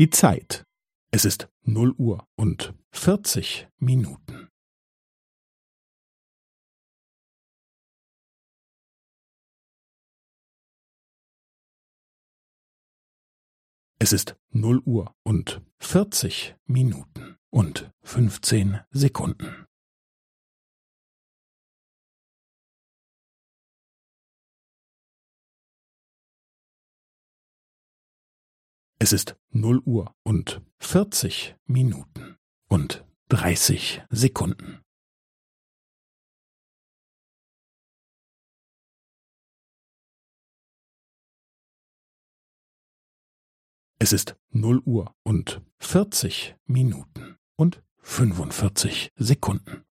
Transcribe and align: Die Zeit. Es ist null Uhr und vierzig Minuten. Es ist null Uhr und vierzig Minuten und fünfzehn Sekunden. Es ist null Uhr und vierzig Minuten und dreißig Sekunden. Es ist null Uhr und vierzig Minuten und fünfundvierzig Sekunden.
Die 0.00 0.08
Zeit. 0.08 0.64
Es 1.10 1.26
ist 1.26 1.50
null 1.60 1.92
Uhr 1.98 2.26
und 2.34 2.72
vierzig 2.90 3.68
Minuten. 3.76 4.48
Es 13.98 14.14
ist 14.14 14.36
null 14.48 14.80
Uhr 14.86 15.14
und 15.22 15.60
vierzig 15.78 16.56
Minuten 16.64 17.36
und 17.50 17.92
fünfzehn 18.00 18.80
Sekunden. 18.92 19.66
Es 29.02 29.14
ist 29.14 29.34
null 29.48 29.80
Uhr 29.86 30.14
und 30.24 30.60
vierzig 30.78 31.56
Minuten 31.64 32.36
und 32.68 33.02
dreißig 33.28 34.02
Sekunden. 34.10 34.82
Es 43.98 44.12
ist 44.12 44.36
null 44.50 44.82
Uhr 44.84 45.16
und 45.22 45.62
vierzig 45.78 46.56
Minuten 46.66 47.38
und 47.56 47.82
fünfundvierzig 48.02 49.12
Sekunden. 49.16 49.86